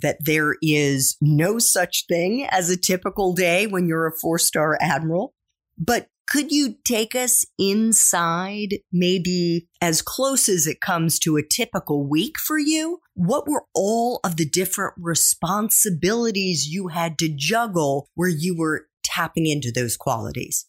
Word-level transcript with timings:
that 0.00 0.18
there 0.20 0.56
is 0.62 1.16
no 1.20 1.58
such 1.58 2.04
thing 2.08 2.46
as 2.50 2.70
a 2.70 2.76
typical 2.76 3.32
day 3.32 3.66
when 3.66 3.86
you're 3.86 4.06
a 4.06 4.18
four 4.20 4.38
star 4.38 4.78
admiral. 4.80 5.34
But 5.78 6.08
could 6.28 6.52
you 6.52 6.74
take 6.84 7.14
us 7.14 7.46
inside, 7.58 8.80
maybe 8.92 9.66
as 9.80 10.02
close 10.02 10.48
as 10.48 10.66
it 10.66 10.80
comes 10.80 11.18
to 11.20 11.36
a 11.36 11.42
typical 11.42 12.06
week 12.06 12.38
for 12.38 12.58
you? 12.58 12.98
What 13.14 13.48
were 13.48 13.64
all 13.74 14.20
of 14.24 14.36
the 14.36 14.48
different 14.48 14.94
responsibilities 14.98 16.68
you 16.68 16.88
had 16.88 17.18
to 17.18 17.28
juggle 17.34 18.08
where 18.14 18.28
you 18.28 18.56
were 18.56 18.88
tapping 19.02 19.46
into 19.46 19.72
those 19.72 19.96
qualities? 19.96 20.66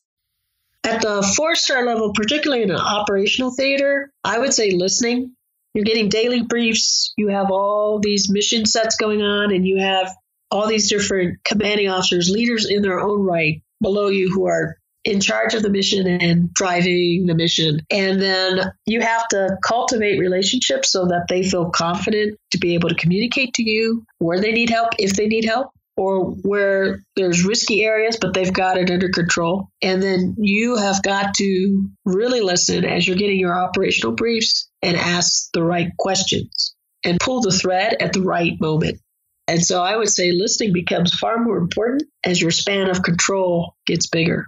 At 0.86 1.02
the 1.02 1.22
four 1.36 1.56
star 1.56 1.86
level, 1.86 2.14
particularly 2.14 2.64
in 2.64 2.72
an 2.72 2.78
operational 2.78 3.52
theater, 3.52 4.14
I 4.24 4.40
would 4.40 4.54
say 4.54 4.72
listening 4.72 5.36
you're 5.74 5.86
getting 5.86 6.10
daily 6.10 6.42
briefs. 6.42 7.14
You 7.18 7.30
have 7.30 7.52
all 7.52 8.00
these 8.00 8.30
mission 8.30 8.66
sets 8.66 8.96
going 8.96 9.22
on, 9.22 9.54
and 9.54 9.66
you 9.66 9.80
have 9.80 10.14
all 10.52 10.68
these 10.68 10.90
different 10.90 11.40
commanding 11.44 11.90
officers, 11.90 12.30
leaders 12.30 12.68
in 12.70 12.82
their 12.82 13.00
own 13.00 13.22
right 13.22 13.62
below 13.82 14.08
you 14.08 14.30
who 14.34 14.48
are 14.48 14.78
in 15.06 15.22
charge 15.22 15.54
of 15.54 15.64
the 15.64 15.70
mission 15.70 16.06
and 16.08 16.54
driving 16.54 17.26
the 17.26 17.36
mission. 17.36 17.80
And 17.90 18.22
then 18.22 18.74
you 18.86 19.02
have 19.02 19.28
to 19.30 19.58
cultivate 19.64 20.20
relationships 20.20 20.92
so 20.92 21.06
that 21.08 21.28
they 21.30 21.44
feel 21.44 21.70
confident 21.70 22.38
to 22.52 22.58
be 22.58 22.74
able 22.74 22.90
to 22.90 22.96
communicate 22.96 23.54
to 23.56 23.64
you 23.64 24.06
where 24.18 24.42
they 24.42 24.52
need 24.52 24.70
help, 24.70 24.90
if 25.00 25.14
they 25.14 25.28
need 25.28 25.46
help, 25.46 25.72
or 25.96 26.32
where 26.32 27.04
there's 27.16 27.46
risky 27.46 27.84
areas, 27.84 28.18
but 28.20 28.34
they've 28.34 28.54
got 28.54 28.78
it 28.78 28.90
under 28.90 29.10
control. 29.10 29.70
And 29.82 30.02
then 30.02 30.36
you 30.38 30.78
have 30.78 31.02
got 31.04 31.34
to 31.36 31.90
really 32.06 32.42
listen 32.42 32.86
as 32.86 33.08
you're 33.08 33.18
getting 33.18 33.40
your 33.40 33.54
operational 33.54 34.16
briefs 34.16 34.69
and 34.82 34.98
ask 34.98 35.50
the 35.54 35.64
right 35.64 35.92
questions 35.98 36.76
and 37.04 37.20
pull 37.20 37.42
the 37.42 37.52
thread 37.52 37.98
at 38.00 38.14
the 38.14 38.22
right 38.22 38.60
moment. 38.60 39.00
And 39.48 39.64
so 39.64 39.82
I 39.82 39.96
would 39.96 40.10
say 40.10 40.32
listening 40.32 40.74
becomes 40.74 41.14
far 41.14 41.44
more 41.44 41.58
important 41.58 42.04
as 42.24 42.42
your 42.42 42.52
span 42.52 42.90
of 42.90 43.02
control 43.02 43.76
gets 43.88 44.08
bigger. 44.08 44.46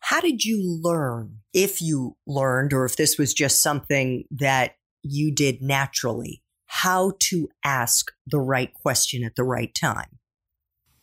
How 0.00 0.20
did 0.20 0.44
you 0.44 0.62
learn, 0.82 1.38
if 1.52 1.80
you 1.80 2.16
learned, 2.26 2.72
or 2.72 2.84
if 2.84 2.96
this 2.96 3.18
was 3.18 3.34
just 3.34 3.62
something 3.62 4.24
that 4.30 4.76
you 5.02 5.34
did 5.34 5.62
naturally, 5.62 6.42
how 6.66 7.12
to 7.20 7.48
ask 7.64 8.12
the 8.26 8.38
right 8.38 8.72
question 8.72 9.24
at 9.24 9.34
the 9.34 9.44
right 9.44 9.74
time? 9.74 10.18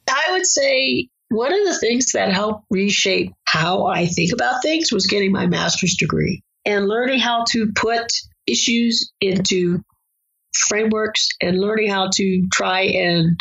I 0.08 0.32
would 0.32 0.46
say 0.46 1.10
one 1.30 1.54
of 1.54 1.66
the 1.66 1.78
things 1.80 2.12
that 2.12 2.32
helped 2.32 2.66
reshape 2.70 3.34
how 3.46 3.88
I 3.88 4.06
think 4.06 4.34
about 4.34 4.62
things 4.62 4.92
was 4.92 5.08
getting 5.08 5.32
my 5.32 5.48
master's 5.48 5.96
degree 5.96 6.44
and 6.66 6.88
learning 6.88 7.20
how 7.20 7.46
to 7.50 7.72
put 7.74 8.08
issues 8.48 9.12
into 9.22 9.84
frameworks 10.54 11.30
and 11.42 11.60
learning 11.60 11.90
how 11.90 12.10
to 12.14 12.48
try 12.52 12.82
and 12.82 13.40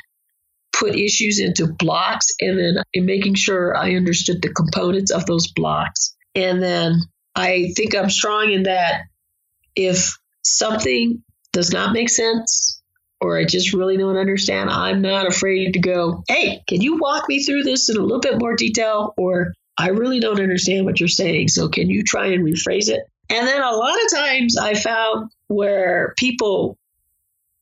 put 0.73 0.97
issues 0.97 1.41
into 1.41 1.67
blocks 1.67 2.29
and 2.41 2.59
then 2.59 2.83
in 2.95 3.05
making 3.05 3.35
sure 3.35 3.77
I 3.77 3.95
understood 3.95 4.41
the 4.41 4.53
components 4.53 5.11
of 5.11 5.27
those 5.27 5.51
blocks. 5.53 6.17
And 6.35 6.63
then 6.63 7.01
I 7.35 7.73
think 7.77 7.95
I'm 7.95 8.11
strong 8.11 8.51
in 8.53 8.65
that 8.65 9.03
if 9.77 10.17
something 10.43 11.23
does 11.53 11.73
not 11.73 11.93
make 11.93 12.09
sense 12.09 12.83
or 13.21 13.39
I 13.39 13.45
just 13.45 13.75
really 13.75 13.97
don't 13.97 14.17
understand, 14.17 14.71
I'm 14.71 15.03
not 15.03 15.27
afraid 15.27 15.75
to 15.75 15.81
go, 15.81 16.23
hey, 16.29 16.63
can 16.67 16.81
you 16.81 16.99
walk 16.99 17.29
me 17.29 17.43
through 17.43 17.65
this 17.65 17.89
in 17.89 17.97
a 17.97 18.01
little 18.01 18.21
bit 18.21 18.39
more 18.39 18.57
detail? 18.57 19.13
Or 19.19 19.53
I 19.77 19.89
really 19.89 20.21
don't 20.21 20.41
understand 20.41 20.87
what 20.87 21.01
you're 21.01 21.09
saying. 21.09 21.49
So 21.49 21.69
can 21.69 21.91
you 21.91 22.03
try 22.03 22.29
and 22.29 22.45
rephrase 22.45 22.89
it? 22.89 23.03
And 23.31 23.47
then 23.47 23.63
a 23.63 23.73
lot 23.73 23.97
of 24.05 24.11
times 24.13 24.57
I 24.59 24.75
found 24.75 25.31
where 25.47 26.15
people, 26.19 26.77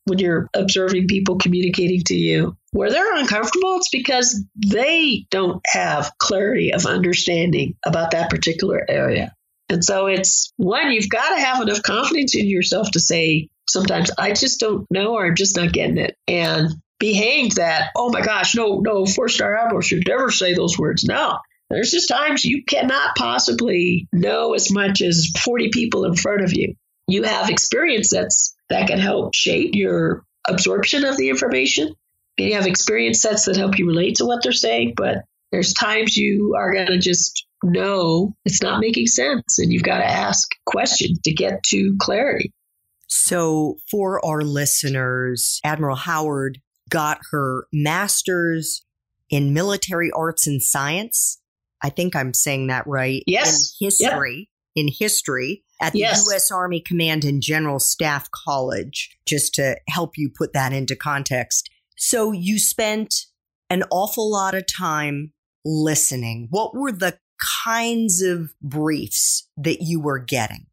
when 0.06 0.18
you're 0.18 0.48
observing 0.54 1.08
people 1.08 1.36
communicating 1.36 2.02
to 2.04 2.14
you, 2.14 2.56
where 2.72 2.90
they're 2.90 3.16
uncomfortable, 3.16 3.76
it's 3.76 3.90
because 3.90 4.42
they 4.56 5.26
don't 5.30 5.62
have 5.66 6.12
clarity 6.18 6.72
of 6.72 6.86
understanding 6.86 7.76
about 7.84 8.12
that 8.12 8.30
particular 8.30 8.84
area. 8.88 9.34
And 9.68 9.84
so 9.84 10.06
it's 10.06 10.52
one, 10.56 10.90
you've 10.90 11.10
got 11.10 11.34
to 11.34 11.40
have 11.40 11.60
enough 11.60 11.82
confidence 11.82 12.34
in 12.34 12.48
yourself 12.48 12.90
to 12.92 13.00
say, 13.00 13.50
sometimes 13.68 14.10
I 14.18 14.32
just 14.32 14.60
don't 14.60 14.86
know 14.90 15.14
or 15.14 15.26
I'm 15.26 15.34
just 15.34 15.56
not 15.56 15.72
getting 15.72 15.98
it. 15.98 16.16
And 16.26 16.70
be 16.98 17.12
hanged 17.12 17.52
that, 17.52 17.90
oh 17.94 18.10
my 18.10 18.22
gosh, 18.22 18.54
no, 18.54 18.80
no, 18.80 19.06
four 19.06 19.28
star 19.28 19.56
admiral 19.56 19.82
should 19.82 20.08
never 20.08 20.30
say 20.30 20.54
those 20.54 20.78
words. 20.78 21.04
No, 21.04 21.38
there's 21.70 21.90
just 21.90 22.08
times 22.08 22.44
you 22.44 22.64
cannot 22.64 23.14
possibly 23.16 24.08
know 24.12 24.54
as 24.54 24.72
much 24.72 25.02
as 25.02 25.30
40 25.44 25.70
people 25.70 26.04
in 26.04 26.14
front 26.14 26.42
of 26.42 26.54
you. 26.54 26.74
You 27.06 27.24
have 27.24 27.50
experience 27.50 28.10
sets 28.10 28.54
that 28.70 28.88
can 28.88 28.98
help 28.98 29.34
shape 29.34 29.70
your 29.74 30.24
absorption 30.48 31.04
of 31.04 31.16
the 31.16 31.28
information. 31.28 31.94
You 32.38 32.54
have 32.54 32.66
experience 32.66 33.20
sets 33.20 33.46
that 33.46 33.56
help 33.56 33.78
you 33.78 33.86
relate 33.86 34.16
to 34.16 34.24
what 34.24 34.42
they're 34.42 34.52
saying, 34.52 34.94
but 34.96 35.24
there's 35.50 35.74
times 35.74 36.16
you 36.16 36.54
are 36.56 36.72
going 36.72 36.86
to 36.86 36.98
just 36.98 37.46
know 37.62 38.34
it's 38.44 38.62
not 38.62 38.80
making 38.80 39.06
sense 39.06 39.58
and 39.58 39.72
you've 39.72 39.82
got 39.82 39.98
to 39.98 40.06
ask 40.06 40.48
questions 40.64 41.18
to 41.24 41.32
get 41.32 41.62
to 41.64 41.96
clarity. 41.98 42.52
So, 43.08 43.78
for 43.90 44.24
our 44.24 44.42
listeners, 44.42 45.60
Admiral 45.64 45.96
Howard 45.96 46.60
got 46.90 47.18
her 47.30 47.66
master's 47.72 48.84
in 49.30 49.54
military 49.54 50.10
arts 50.10 50.46
and 50.46 50.62
science 50.62 51.40
I 51.82 51.90
think 51.90 52.16
I'm 52.16 52.34
saying 52.34 52.68
that 52.68 52.86
right. 52.86 53.22
Yes. 53.26 53.74
In 53.80 53.86
history, 53.86 54.50
in 54.74 54.88
history 54.88 55.64
at 55.80 55.92
the 55.92 56.00
yes. 56.00 56.26
U.S. 56.26 56.50
Army 56.50 56.80
Command 56.80 57.24
and 57.24 57.40
General 57.42 57.78
Staff 57.78 58.30
College, 58.30 59.16
just 59.26 59.54
to 59.54 59.76
help 59.88 60.16
you 60.16 60.30
put 60.30 60.52
that 60.52 60.72
into 60.72 60.96
context. 60.96 61.70
So 61.96 62.32
you 62.32 62.58
spent 62.58 63.26
an 63.70 63.84
awful 63.90 64.30
lot 64.30 64.54
of 64.54 64.64
time 64.66 65.32
listening. 65.64 66.48
What 66.50 66.74
were 66.74 66.92
the 66.92 67.18
kinds 67.64 68.22
of 68.22 68.52
briefs 68.62 69.48
that 69.56 69.82
you 69.82 70.00
were 70.00 70.18
getting? 70.18 70.66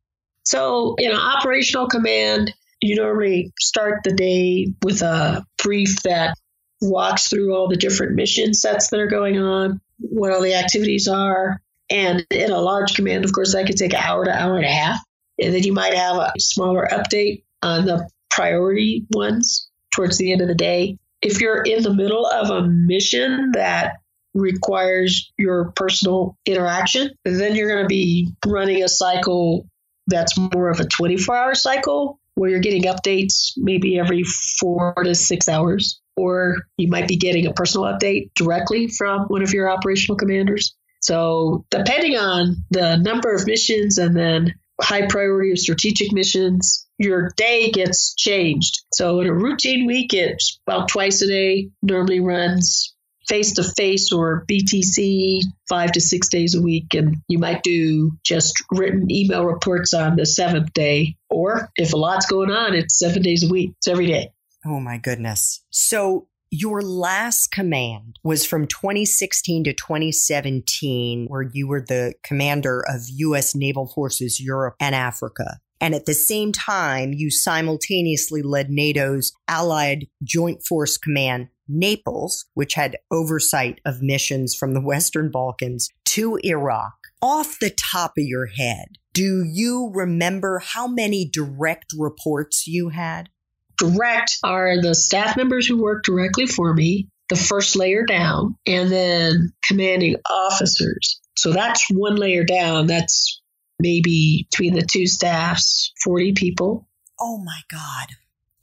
So, 0.43 0.95
in 0.99 1.11
operational 1.11 1.87
command, 1.87 2.53
you 2.81 2.95
normally 2.95 3.51
start 3.59 4.01
the 4.03 4.13
day 4.13 4.67
with 4.83 5.01
a 5.01 5.43
brief 5.63 6.03
that 6.03 6.35
walks 6.81 7.29
through 7.29 7.55
all 7.55 7.67
the 7.67 7.77
different 7.77 8.15
mission 8.15 8.53
sets 8.53 8.89
that 8.89 8.99
are 8.99 9.07
going 9.07 9.39
on 9.39 9.81
what 9.99 10.31
all 10.31 10.41
the 10.41 10.55
activities 10.55 11.07
are. 11.07 11.61
And 11.89 12.25
in 12.31 12.51
a 12.51 12.59
large 12.59 12.95
command, 12.95 13.25
of 13.25 13.31
course, 13.31 13.53
that 13.53 13.67
could 13.67 13.77
take 13.77 13.93
an 13.93 13.99
hour 13.99 14.25
to 14.25 14.31
hour 14.31 14.57
and 14.57 14.65
a 14.65 14.69
half. 14.69 14.99
And 15.41 15.53
then 15.53 15.63
you 15.63 15.73
might 15.73 15.93
have 15.93 16.17
a 16.17 16.33
smaller 16.39 16.87
update 16.91 17.43
on 17.61 17.85
the 17.85 18.09
priority 18.29 19.05
ones 19.11 19.69
towards 19.93 20.17
the 20.17 20.31
end 20.31 20.41
of 20.41 20.47
the 20.47 20.55
day. 20.55 20.97
If 21.21 21.41
you're 21.41 21.61
in 21.61 21.83
the 21.83 21.93
middle 21.93 22.25
of 22.25 22.49
a 22.49 22.67
mission 22.67 23.51
that 23.53 23.93
requires 24.33 25.31
your 25.37 25.71
personal 25.75 26.37
interaction, 26.45 27.11
then 27.23 27.55
you're 27.55 27.69
going 27.69 27.83
to 27.83 27.87
be 27.87 28.33
running 28.45 28.83
a 28.83 28.89
cycle 28.89 29.67
that's 30.07 30.37
more 30.37 30.69
of 30.69 30.79
a 30.79 30.85
24 30.85 31.35
hour 31.35 31.55
cycle 31.55 32.19
where 32.35 32.49
you're 32.49 32.59
getting 32.59 32.83
updates 32.83 33.51
maybe 33.57 33.97
every 33.97 34.23
four 34.59 34.93
to 35.03 35.15
six 35.15 35.49
hours 35.49 35.99
or 36.15 36.67
you 36.77 36.87
might 36.87 37.07
be 37.07 37.17
getting 37.17 37.45
a 37.45 37.53
personal 37.53 37.85
update 37.85 38.31
directly 38.35 38.87
from 38.87 39.23
one 39.27 39.41
of 39.41 39.53
your 39.53 39.69
operational 39.69 40.17
commanders. 40.17 40.75
So, 41.01 41.65
depending 41.69 42.17
on 42.17 42.63
the 42.71 42.95
number 42.95 43.33
of 43.35 43.45
missions 43.45 43.97
and 43.97 44.15
then 44.15 44.55
high 44.81 45.07
priority 45.07 45.51
or 45.51 45.55
strategic 45.55 46.11
missions, 46.11 46.87
your 46.97 47.31
day 47.35 47.69
gets 47.69 48.15
changed. 48.15 48.83
So, 48.93 49.19
in 49.21 49.27
a 49.27 49.33
routine 49.33 49.85
week, 49.85 50.13
it's 50.13 50.59
about 50.65 50.87
twice 50.87 51.21
a 51.21 51.27
day, 51.27 51.69
normally 51.83 52.21
runs 52.21 52.94
face 53.27 53.53
to 53.53 53.63
face 53.63 54.11
or 54.11 54.45
VTC 54.49 55.41
five 55.67 55.91
to 55.93 56.01
six 56.01 56.29
days 56.29 56.55
a 56.55 56.61
week. 56.61 56.93
And 56.93 57.17
you 57.27 57.39
might 57.39 57.63
do 57.63 58.11
just 58.23 58.63
written 58.71 59.11
email 59.11 59.45
reports 59.45 59.93
on 59.93 60.15
the 60.15 60.25
seventh 60.25 60.73
day. 60.73 61.15
Or 61.29 61.69
if 61.75 61.93
a 61.93 61.97
lot's 61.97 62.25
going 62.25 62.51
on, 62.51 62.75
it's 62.75 62.97
seven 62.97 63.21
days 63.21 63.43
a 63.43 63.51
week. 63.51 63.73
It's 63.77 63.87
every 63.87 64.07
day. 64.07 64.31
Oh 64.65 64.79
my 64.79 64.97
goodness. 64.97 65.63
So 65.69 66.27
your 66.51 66.81
last 66.81 67.51
command 67.51 68.19
was 68.23 68.45
from 68.45 68.67
2016 68.67 69.65
to 69.65 69.73
2017, 69.73 71.25
where 71.27 71.41
you 71.41 71.67
were 71.67 71.81
the 71.81 72.13
commander 72.23 72.83
of 72.87 73.01
U.S. 73.09 73.55
Naval 73.55 73.87
Forces 73.87 74.39
Europe 74.39 74.75
and 74.79 74.95
Africa. 74.95 75.59
And 75.81 75.93
at 75.93 76.05
the 76.05 76.13
same 76.13 76.51
time, 76.51 77.13
you 77.13 77.29
simultaneously 77.29 78.41
led 78.41 78.69
NATO's 78.69 79.33
Allied 79.47 80.07
Joint 80.23 80.63
Force 80.65 80.97
Command 80.97 81.49
Naples, 81.67 82.45
which 82.53 82.73
had 82.75 82.97
oversight 83.11 83.79
of 83.85 84.01
missions 84.01 84.55
from 84.55 84.73
the 84.73 84.81
Western 84.85 85.31
Balkans 85.31 85.89
to 86.05 86.37
Iraq. 86.43 86.93
Off 87.21 87.57
the 87.59 87.71
top 87.91 88.11
of 88.17 88.23
your 88.23 88.47
head, 88.47 88.97
do 89.13 89.43
you 89.43 89.91
remember 89.93 90.59
how 90.59 90.87
many 90.87 91.27
direct 91.27 91.93
reports 91.97 92.67
you 92.67 92.89
had? 92.89 93.29
Direct 93.77 94.37
are 94.43 94.81
the 94.81 94.95
staff 94.95 95.35
members 95.35 95.67
who 95.67 95.81
work 95.81 96.03
directly 96.03 96.45
for 96.45 96.73
me, 96.73 97.09
the 97.29 97.35
first 97.35 97.75
layer 97.75 98.05
down, 98.05 98.55
and 98.65 98.91
then 98.91 99.53
commanding 99.63 100.17
officers. 100.29 101.19
So 101.37 101.51
that's 101.51 101.87
one 101.91 102.15
layer 102.15 102.43
down. 102.43 102.87
That's 102.87 103.41
maybe 103.79 104.47
between 104.51 104.73
the 104.73 104.85
two 104.85 105.07
staffs, 105.07 105.91
40 106.03 106.33
people. 106.33 106.87
Oh 107.19 107.37
my 107.37 107.61
God. 107.69 108.07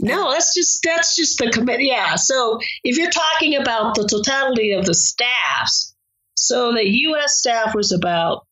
No, 0.03 0.33
that's 0.33 0.53
just 0.53 0.81
that's 0.83 1.17
just 1.17 1.39
the 1.39 1.51
committee. 1.51 1.87
Yeah. 1.87 2.17
So 2.17 2.59
if 2.83 2.99
you're 2.99 3.11
talking 3.11 3.55
about 3.55 3.95
the 3.95 4.07
totality 4.07 4.73
of 4.73 4.85
the 4.85 4.95
staffs, 4.95 5.95
so 6.37 6.73
the 6.73 6.87
U.S. 6.87 7.39
staff 7.39 7.73
was 7.75 7.93
about 7.93 8.47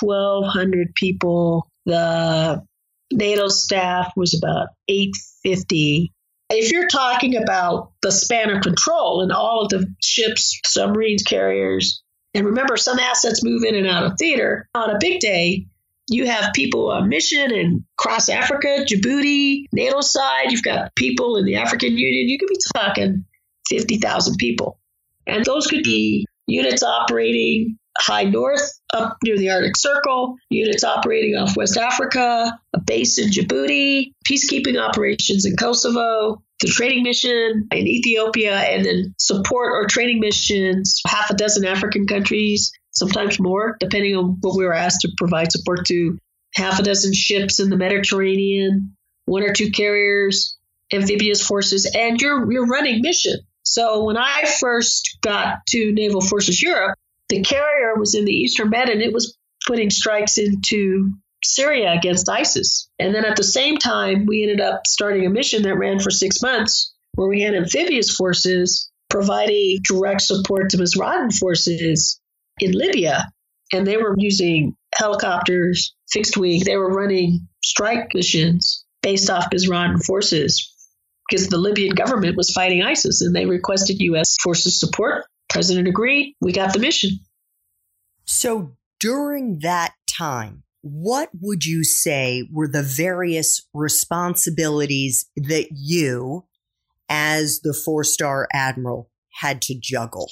1,200 0.00 0.94
people. 0.94 1.68
The 1.84 2.64
NATO 3.12 3.48
staff 3.48 4.12
was 4.16 4.34
about 4.40 4.68
850. 4.88 6.12
If 6.50 6.70
you're 6.70 6.88
talking 6.88 7.36
about 7.36 7.90
the 8.02 8.12
span 8.12 8.50
of 8.50 8.62
control 8.62 9.22
and 9.22 9.32
all 9.32 9.62
of 9.62 9.68
the 9.70 9.92
ships, 10.00 10.60
submarines, 10.64 11.24
carriers, 11.24 12.02
and 12.34 12.46
remember, 12.46 12.76
some 12.76 12.98
assets 12.98 13.42
move 13.42 13.64
in 13.64 13.74
and 13.74 13.88
out 13.88 14.04
of 14.04 14.12
theater. 14.18 14.68
On 14.74 14.90
a 14.90 14.98
big 15.00 15.20
day, 15.20 15.66
you 16.08 16.26
have 16.26 16.52
people 16.54 16.90
on 16.90 17.08
mission 17.08 17.52
and 17.52 17.84
across 17.98 18.28
Africa, 18.28 18.84
Djibouti, 18.88 19.64
NATO 19.72 20.00
side. 20.00 20.50
You've 20.50 20.62
got 20.62 20.94
people 20.94 21.36
in 21.36 21.44
the 21.44 21.56
African 21.56 21.96
Union. 21.96 22.28
You 22.28 22.38
could 22.38 22.48
be 22.48 22.58
talking 22.74 23.24
50,000 23.68 24.36
people. 24.36 24.78
And 25.26 25.44
those 25.44 25.66
could 25.66 25.82
be 25.82 26.26
units 26.46 26.82
operating 26.82 27.78
high 27.98 28.24
north 28.24 28.78
up 28.92 29.16
near 29.24 29.36
the 29.36 29.50
Arctic 29.50 29.76
Circle, 29.76 30.36
units 30.50 30.84
operating 30.84 31.34
off 31.34 31.56
West 31.56 31.76
Africa, 31.76 32.58
a 32.74 32.80
base 32.80 33.18
in 33.18 33.30
Djibouti, 33.30 34.12
peacekeeping 34.30 34.80
operations 34.80 35.44
in 35.44 35.56
Kosovo, 35.56 36.42
the 36.60 36.68
training 36.68 37.02
mission 37.02 37.68
in 37.70 37.86
Ethiopia, 37.86 38.56
and 38.56 38.84
then 38.84 39.14
support 39.18 39.72
or 39.72 39.86
training 39.86 40.20
missions, 40.20 41.00
half 41.06 41.30
a 41.30 41.34
dozen 41.34 41.64
African 41.64 42.06
countries, 42.06 42.72
sometimes 42.96 43.38
more, 43.38 43.76
depending 43.78 44.16
on 44.16 44.38
what 44.40 44.56
we 44.56 44.64
were 44.64 44.74
asked 44.74 45.02
to 45.02 45.12
provide 45.16 45.52
support 45.52 45.86
to. 45.86 46.18
Half 46.54 46.78
a 46.78 46.82
dozen 46.82 47.12
ships 47.12 47.60
in 47.60 47.68
the 47.68 47.76
Mediterranean, 47.76 48.96
one 49.26 49.42
or 49.42 49.52
two 49.52 49.70
carriers, 49.70 50.56
amphibious 50.90 51.46
forces, 51.46 51.90
and 51.94 52.18
you're 52.18 52.50
you're 52.50 52.66
running 52.66 53.02
mission. 53.02 53.40
So 53.62 54.04
when 54.04 54.16
I 54.16 54.46
first 54.58 55.18
got 55.20 55.66
to 55.70 55.92
Naval 55.92 56.22
Forces 56.22 56.62
Europe, 56.62 56.98
the 57.28 57.42
carrier 57.42 57.96
was 57.96 58.14
in 58.14 58.24
the 58.24 58.32
Eastern 58.32 58.70
Med 58.70 58.88
and 58.88 59.02
it 59.02 59.12
was 59.12 59.36
putting 59.66 59.90
strikes 59.90 60.38
into 60.38 61.10
Syria 61.44 61.92
against 61.92 62.30
ISIS. 62.30 62.88
And 62.98 63.14
then 63.14 63.24
at 63.24 63.36
the 63.36 63.44
same 63.44 63.76
time, 63.76 64.24
we 64.24 64.42
ended 64.42 64.60
up 64.60 64.86
starting 64.86 65.26
a 65.26 65.30
mission 65.30 65.62
that 65.64 65.76
ran 65.76 65.98
for 65.98 66.10
six 66.10 66.40
months 66.40 66.94
where 67.16 67.28
we 67.28 67.42
had 67.42 67.54
amphibious 67.54 68.14
forces 68.14 68.90
providing 69.10 69.80
direct 69.82 70.22
support 70.22 70.70
to 70.70 70.78
Misratan 70.78 71.36
forces 71.36 72.20
in 72.58 72.72
Libya. 72.72 73.30
And 73.72 73.86
they 73.86 73.96
were 73.96 74.14
using 74.16 74.76
helicopters, 74.94 75.94
fixed 76.10 76.36
wing. 76.36 76.62
They 76.64 76.76
were 76.76 76.92
running 76.92 77.48
strike 77.64 78.14
missions 78.14 78.84
based 79.02 79.28
off 79.28 79.50
Misratan 79.50 80.02
forces 80.04 80.72
because 81.28 81.48
the 81.48 81.58
Libyan 81.58 81.94
government 81.94 82.36
was 82.36 82.50
fighting 82.50 82.82
ISIS 82.82 83.22
and 83.22 83.34
they 83.34 83.46
requested 83.46 84.00
U.S. 84.00 84.36
forces 84.42 84.78
support. 84.78 85.24
President 85.48 85.88
agreed. 85.88 86.34
We 86.40 86.52
got 86.52 86.72
the 86.72 86.78
mission. 86.78 87.10
So 88.24 88.76
during 89.00 89.60
that 89.60 89.92
time, 90.08 90.62
what 90.82 91.30
would 91.40 91.64
you 91.64 91.84
say 91.84 92.48
were 92.52 92.68
the 92.68 92.82
various 92.82 93.66
responsibilities 93.74 95.26
that 95.36 95.68
you, 95.72 96.44
as 97.08 97.60
the 97.60 97.74
four 97.74 98.04
star 98.04 98.48
admiral, 98.52 99.10
had 99.40 99.62
to 99.62 99.74
juggle? 99.78 100.30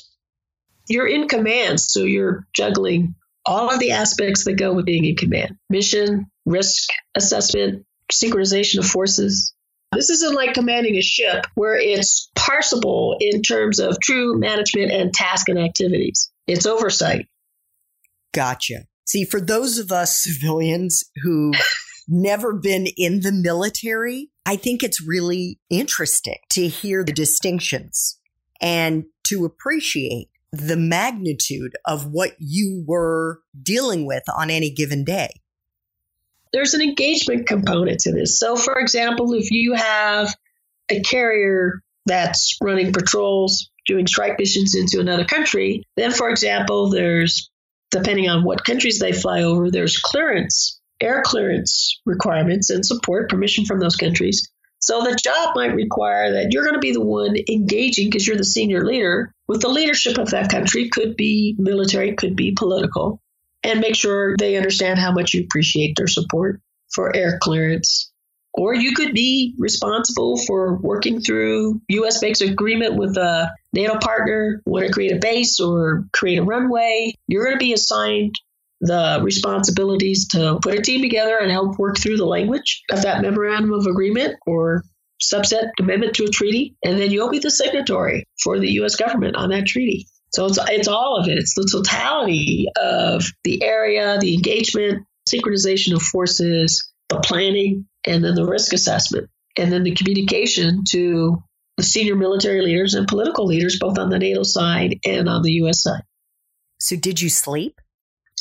You're 0.88 1.06
in 1.06 1.28
command, 1.28 1.80
so 1.80 2.00
you're 2.00 2.46
juggling 2.54 3.14
all 3.46 3.72
of 3.72 3.78
the 3.78 3.92
aspects 3.92 4.44
that 4.44 4.54
go 4.54 4.72
with 4.72 4.86
being 4.86 5.04
in 5.04 5.16
command 5.16 5.56
mission, 5.68 6.26
risk 6.46 6.88
assessment, 7.14 7.84
synchronization 8.12 8.78
of 8.78 8.86
forces. 8.86 9.54
This 9.92 10.10
isn't 10.10 10.34
like 10.34 10.54
commanding 10.54 10.96
a 10.96 11.02
ship 11.02 11.46
where 11.54 11.78
it's 11.78 12.30
parsable 12.36 13.16
in 13.20 13.42
terms 13.42 13.78
of 13.78 14.00
true 14.00 14.38
management 14.38 14.90
and 14.90 15.12
task 15.12 15.48
and 15.48 15.58
activities. 15.58 16.30
It's 16.46 16.66
oversight. 16.66 17.26
Gotcha. 18.32 18.86
See, 19.06 19.24
for 19.24 19.40
those 19.40 19.78
of 19.78 19.92
us 19.92 20.20
civilians 20.20 21.04
who've 21.22 21.54
never 22.08 22.54
been 22.54 22.88
in 22.96 23.20
the 23.20 23.32
military, 23.32 24.30
I 24.44 24.56
think 24.56 24.82
it's 24.82 25.00
really 25.00 25.60
interesting 25.70 26.38
to 26.50 26.68
hear 26.68 27.04
the 27.04 27.12
distinctions 27.12 28.18
and 28.60 29.04
to 29.28 29.44
appreciate 29.44 30.28
the 30.58 30.76
magnitude 30.76 31.72
of 31.86 32.06
what 32.06 32.32
you 32.38 32.84
were 32.86 33.40
dealing 33.60 34.06
with 34.06 34.22
on 34.36 34.50
any 34.50 34.70
given 34.70 35.04
day. 35.04 35.30
There's 36.52 36.74
an 36.74 36.82
engagement 36.82 37.46
component 37.46 38.00
to 38.00 38.12
this. 38.12 38.38
So, 38.38 38.56
for 38.56 38.78
example, 38.78 39.34
if 39.34 39.50
you 39.50 39.74
have 39.74 40.34
a 40.88 41.00
carrier 41.00 41.82
that's 42.06 42.56
running 42.62 42.92
patrols, 42.92 43.70
doing 43.86 44.06
strike 44.06 44.38
missions 44.38 44.74
into 44.74 45.00
another 45.00 45.24
country, 45.24 45.82
then, 45.96 46.12
for 46.12 46.30
example, 46.30 46.90
there's 46.90 47.50
depending 47.90 48.28
on 48.28 48.44
what 48.44 48.64
countries 48.64 48.98
they 48.98 49.12
fly 49.12 49.42
over, 49.42 49.70
there's 49.70 49.98
clearance, 49.98 50.80
air 51.00 51.22
clearance 51.24 52.00
requirements 52.06 52.70
and 52.70 52.84
support, 52.84 53.30
permission 53.30 53.64
from 53.64 53.78
those 53.80 53.96
countries. 53.96 54.50
So 54.84 55.00
the 55.00 55.16
job 55.16 55.56
might 55.56 55.74
require 55.74 56.32
that 56.32 56.52
you're 56.52 56.62
going 56.62 56.74
to 56.74 56.80
be 56.80 56.92
the 56.92 57.00
one 57.00 57.36
engaging 57.50 58.10
because 58.10 58.26
you're 58.26 58.36
the 58.36 58.44
senior 58.44 58.84
leader 58.84 59.32
with 59.48 59.62
the 59.62 59.68
leadership 59.68 60.18
of 60.18 60.30
that 60.32 60.50
country, 60.50 60.90
could 60.90 61.16
be 61.16 61.56
military, 61.58 62.14
could 62.14 62.36
be 62.36 62.52
political, 62.52 63.18
and 63.62 63.80
make 63.80 63.96
sure 63.96 64.36
they 64.38 64.56
understand 64.56 64.98
how 64.98 65.12
much 65.12 65.32
you 65.32 65.42
appreciate 65.44 65.96
their 65.96 66.06
support 66.06 66.60
for 66.92 67.16
air 67.16 67.38
clearance 67.40 68.12
or 68.52 68.74
you 68.74 68.94
could 68.94 69.14
be 69.14 69.54
responsible 69.58 70.36
for 70.36 70.76
working 70.76 71.20
through 71.20 71.80
U.S. 71.88 72.22
makes 72.22 72.40
agreement 72.40 72.94
with 72.94 73.16
a 73.16 73.52
NATO 73.72 73.98
partner, 73.98 74.62
want 74.64 74.86
to 74.86 74.92
create 74.92 75.12
a 75.12 75.18
base 75.18 75.58
or 75.60 76.04
create 76.12 76.38
a 76.38 76.44
runway. 76.44 77.14
You're 77.26 77.44
going 77.44 77.56
to 77.56 77.64
be 77.64 77.72
assigned 77.72 78.36
the 78.80 79.20
responsibilities 79.22 80.28
to 80.28 80.58
put 80.60 80.78
a 80.78 80.82
team 80.82 81.02
together 81.02 81.38
and 81.38 81.50
help 81.50 81.78
work 81.78 81.98
through 81.98 82.16
the 82.16 82.26
language 82.26 82.82
of 82.90 83.02
that 83.02 83.22
memorandum 83.22 83.72
of 83.72 83.86
agreement 83.86 84.36
or 84.46 84.82
subset 85.22 85.70
amendment 85.80 86.14
to 86.14 86.24
a 86.24 86.28
treaty. 86.28 86.76
And 86.84 86.98
then 86.98 87.10
you'll 87.10 87.30
be 87.30 87.38
the 87.38 87.50
signatory 87.50 88.26
for 88.42 88.58
the 88.58 88.72
U.S. 88.72 88.96
government 88.96 89.36
on 89.36 89.50
that 89.50 89.66
treaty. 89.66 90.06
So 90.32 90.46
it's, 90.46 90.58
it's 90.68 90.88
all 90.88 91.16
of 91.16 91.28
it. 91.28 91.38
It's 91.38 91.54
the 91.54 91.68
totality 91.70 92.66
of 92.76 93.24
the 93.44 93.62
area, 93.62 94.18
the 94.18 94.34
engagement, 94.34 95.06
synchronization 95.28 95.94
of 95.94 96.02
forces, 96.02 96.92
the 97.08 97.20
planning, 97.20 97.86
and 98.06 98.24
then 98.24 98.34
the 98.34 98.44
risk 98.44 98.72
assessment, 98.72 99.30
and 99.56 99.72
then 99.72 99.84
the 99.84 99.94
communication 99.94 100.82
to 100.90 101.42
the 101.76 101.82
senior 101.82 102.16
military 102.16 102.62
leaders 102.62 102.94
and 102.94 103.06
political 103.06 103.46
leaders, 103.46 103.78
both 103.78 103.98
on 103.98 104.10
the 104.10 104.18
NATO 104.18 104.42
side 104.42 104.98
and 105.06 105.28
on 105.28 105.42
the 105.42 105.52
U.S. 105.52 105.82
side. 105.82 106.02
So, 106.80 106.96
did 106.96 107.20
you 107.20 107.28
sleep? 107.28 107.80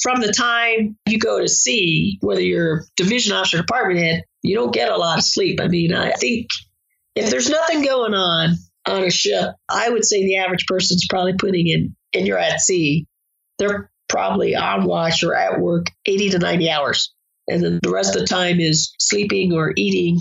From 0.02 0.22
the 0.22 0.34
time 0.34 0.98
you 1.08 1.20
go 1.20 1.40
to 1.40 1.48
sea, 1.48 2.18
whether 2.22 2.42
you're 2.42 2.86
division 2.96 3.34
officer, 3.34 3.58
department 3.58 4.00
head, 4.00 4.24
you 4.42 4.56
don't 4.56 4.74
get 4.74 4.92
a 4.92 4.98
lot 4.98 5.20
of 5.20 5.24
sleep. 5.24 5.60
I 5.62 5.68
mean, 5.68 5.94
I 5.94 6.12
think 6.12 6.48
if 7.16 7.30
there's 7.30 7.50
nothing 7.50 7.84
going 7.84 8.14
on 8.14 8.56
on 8.88 9.04
a 9.04 9.12
ship, 9.12 9.56
I 9.70 9.90
would 9.90 10.04
say 10.04 10.24
the 10.24 10.38
average 10.38 10.66
person's 10.68 11.06
probably 11.10 11.34
putting 11.34 11.68
in, 11.68 11.96
and 12.14 12.28
you're 12.28 12.40
at 12.40 12.60
sea, 12.60 13.08
they're 13.60 13.92
probably 14.10 14.56
on 14.56 14.86
watch 14.86 15.24
or 15.24 15.36
at 15.36 15.60
work 15.60 15.88
80 16.06 16.32
to 16.32 16.40
90 16.40 16.70
hours. 16.70 17.14
And 17.48 17.64
then 17.64 17.80
the 17.82 17.92
rest 17.92 18.16
of 18.16 18.22
the 18.22 18.28
time 18.28 18.60
is 18.60 18.94
sleeping 19.00 19.54
or 19.54 19.74
eating, 19.76 20.20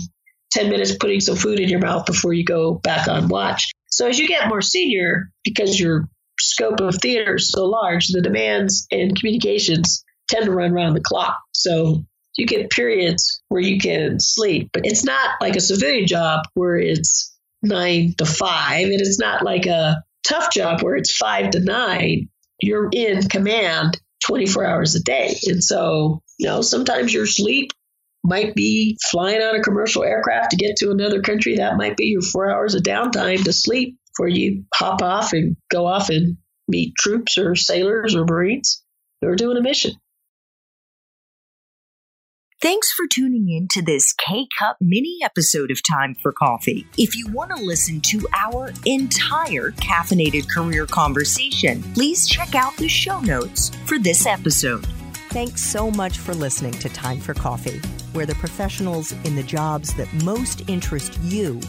10 0.51 0.69
minutes 0.69 0.95
putting 0.95 1.19
some 1.19 1.35
food 1.35 1.59
in 1.59 1.69
your 1.69 1.79
mouth 1.79 2.05
before 2.05 2.33
you 2.33 2.43
go 2.43 2.73
back 2.73 3.07
on 3.07 3.27
watch. 3.27 3.71
So 3.87 4.07
as 4.07 4.19
you 4.19 4.27
get 4.27 4.47
more 4.47 4.61
senior, 4.61 5.31
because 5.43 5.79
your 5.79 6.07
scope 6.39 6.81
of 6.81 6.95
theater 6.95 7.35
is 7.35 7.49
so 7.49 7.65
large, 7.65 8.07
the 8.07 8.21
demands 8.21 8.87
and 8.91 9.17
communications 9.17 10.03
tend 10.29 10.45
to 10.45 10.51
run 10.51 10.71
around 10.71 10.93
the 10.93 11.01
clock. 11.01 11.37
So 11.53 12.05
you 12.37 12.45
get 12.45 12.71
periods 12.71 13.41
where 13.49 13.61
you 13.61 13.79
can 13.79 14.19
sleep, 14.19 14.69
but 14.73 14.85
it's 14.85 15.03
not 15.03 15.35
like 15.41 15.55
a 15.55 15.61
civilian 15.61 16.07
job 16.07 16.41
where 16.53 16.77
it's 16.77 17.35
nine 17.61 18.13
to 18.17 18.25
five, 18.25 18.85
and 18.85 18.99
it's 18.99 19.19
not 19.19 19.43
like 19.43 19.65
a 19.65 20.03
tough 20.27 20.51
job 20.51 20.81
where 20.81 20.95
it's 20.95 21.15
five 21.15 21.51
to 21.51 21.59
nine. 21.59 22.29
You're 22.61 22.89
in 22.91 23.27
command 23.27 23.99
24 24.25 24.65
hours 24.65 24.95
a 24.95 25.03
day. 25.03 25.35
And 25.45 25.63
so, 25.63 26.21
you 26.37 26.47
know, 26.47 26.61
sometimes 26.61 27.13
your 27.13 27.27
sleep 27.27 27.71
might 28.23 28.55
be 28.55 28.97
flying 29.11 29.41
on 29.41 29.55
a 29.55 29.61
commercial 29.61 30.03
aircraft 30.03 30.51
to 30.51 30.57
get 30.57 30.77
to 30.77 30.91
another 30.91 31.21
country. 31.21 31.57
That 31.57 31.77
might 31.77 31.97
be 31.97 32.05
your 32.05 32.21
four 32.21 32.49
hours 32.49 32.73
of 32.73 32.83
downtime 32.83 33.43
to 33.43 33.53
sleep 33.53 33.97
before 34.13 34.27
you 34.27 34.65
hop 34.73 35.01
off 35.01 35.33
and 35.33 35.57
go 35.71 35.85
off 35.85 36.09
and 36.09 36.37
meet 36.67 36.93
troops 36.95 37.37
or 37.37 37.55
sailors 37.55 38.15
or 38.15 38.25
Marines 38.25 38.83
who 39.21 39.27
are 39.27 39.35
doing 39.35 39.57
a 39.57 39.61
mission. 39.61 39.93
Thanks 42.61 42.93
for 42.93 43.05
tuning 43.07 43.49
in 43.49 43.67
to 43.71 43.81
this 43.81 44.13
K 44.13 44.47
Cup 44.57 44.77
mini 44.79 45.17
episode 45.21 45.69
of 45.69 45.81
Time 45.85 46.15
for 46.15 46.31
Coffee. 46.31 46.87
If 46.97 47.13
you 47.13 47.27
want 47.27 47.53
to 47.53 47.61
listen 47.61 47.99
to 48.01 48.25
our 48.33 48.71
entire 48.85 49.71
caffeinated 49.71 50.49
career 50.49 50.85
conversation, 50.85 51.83
please 51.93 52.25
check 52.25 52.55
out 52.55 52.77
the 52.77 52.87
show 52.87 53.19
notes 53.19 53.69
for 53.85 53.99
this 53.99 54.25
episode. 54.25 54.85
Thanks 55.31 55.61
so 55.61 55.91
much 55.91 56.19
for 56.19 56.33
listening 56.33 56.71
to 56.73 56.87
Time 56.87 57.19
for 57.19 57.33
Coffee, 57.33 57.81
where 58.13 58.25
the 58.25 58.35
professionals 58.35 59.11
in 59.25 59.35
the 59.35 59.43
jobs 59.43 59.93
that 59.95 60.13
most 60.23 60.69
interest 60.69 61.19
you 61.23 61.59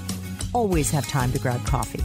always 0.52 0.92
have 0.92 1.08
time 1.08 1.32
to 1.32 1.40
grab 1.40 1.64
coffee 1.66 2.04